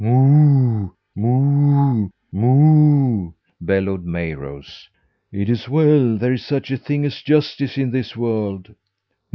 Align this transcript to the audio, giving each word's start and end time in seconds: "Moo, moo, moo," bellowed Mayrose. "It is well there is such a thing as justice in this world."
"Moo, 0.03 0.89
moo, 1.15 2.09
moo," 2.31 3.31
bellowed 3.61 4.03
Mayrose. 4.03 4.89
"It 5.31 5.47
is 5.47 5.69
well 5.69 6.17
there 6.17 6.33
is 6.33 6.43
such 6.43 6.71
a 6.71 6.77
thing 6.77 7.05
as 7.05 7.21
justice 7.21 7.77
in 7.77 7.91
this 7.91 8.15
world." 8.15 8.73